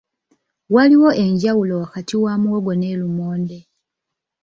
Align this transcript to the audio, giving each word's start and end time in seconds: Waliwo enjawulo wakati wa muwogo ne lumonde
Waliwo 0.69 1.09
enjawulo 1.23 1.79
wakati 1.83 2.15
wa 2.23 2.33
muwogo 2.41 2.73
ne 2.75 2.95
lumonde 2.99 3.59